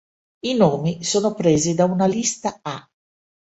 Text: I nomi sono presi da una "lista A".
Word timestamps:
I 0.45 0.55
nomi 0.55 1.03
sono 1.03 1.35
presi 1.35 1.75
da 1.75 1.85
una 1.85 2.07
"lista 2.07 2.57
A". 2.63 2.89